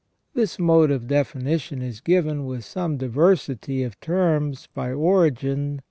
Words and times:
* 0.19 0.33
This 0.33 0.57
mode 0.57 0.89
of 0.89 1.05
definition 1.05 1.83
is 1.83 2.01
given, 2.01 2.47
with 2.47 2.65
some 2.65 2.97
diversity 2.97 3.83
of 3.83 3.99
terms, 3.99 4.67
by 4.73 4.91
Origen, 4.91 5.73
* 5.73 5.75
S. 5.75 5.79